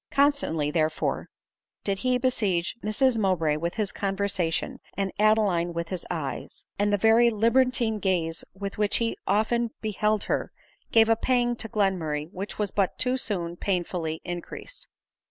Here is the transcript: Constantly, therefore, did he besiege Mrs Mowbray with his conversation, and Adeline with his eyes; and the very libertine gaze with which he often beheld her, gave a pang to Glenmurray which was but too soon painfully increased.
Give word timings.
Constantly, 0.09 0.71
therefore, 0.71 1.29
did 1.83 1.99
he 1.99 2.17
besiege 2.17 2.75
Mrs 2.83 3.19
Mowbray 3.19 3.57
with 3.57 3.75
his 3.75 3.91
conversation, 3.91 4.79
and 4.97 5.11
Adeline 5.19 5.73
with 5.73 5.89
his 5.89 6.07
eyes; 6.09 6.65
and 6.79 6.91
the 6.91 6.97
very 6.97 7.29
libertine 7.29 7.99
gaze 7.99 8.43
with 8.55 8.79
which 8.79 8.97
he 8.97 9.15
often 9.27 9.69
beheld 9.79 10.23
her, 10.23 10.51
gave 10.91 11.07
a 11.07 11.15
pang 11.15 11.55
to 11.55 11.69
Glenmurray 11.69 12.27
which 12.31 12.57
was 12.57 12.71
but 12.71 12.97
too 12.97 13.15
soon 13.15 13.55
painfully 13.55 14.21
increased. 14.25 14.87